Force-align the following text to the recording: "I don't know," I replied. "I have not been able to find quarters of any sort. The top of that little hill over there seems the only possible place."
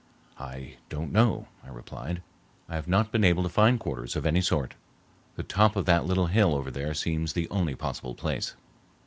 "I 0.39 0.77
don't 0.89 1.11
know," 1.11 1.45
I 1.63 1.69
replied. 1.69 2.23
"I 2.67 2.73
have 2.73 2.87
not 2.87 3.11
been 3.11 3.23
able 3.23 3.43
to 3.43 3.49
find 3.49 3.79
quarters 3.79 4.15
of 4.15 4.25
any 4.25 4.41
sort. 4.41 4.73
The 5.35 5.43
top 5.43 5.75
of 5.75 5.85
that 5.85 6.05
little 6.07 6.25
hill 6.25 6.55
over 6.55 6.71
there 6.71 6.95
seems 6.95 7.33
the 7.33 7.47
only 7.51 7.75
possible 7.75 8.15
place." 8.15 8.55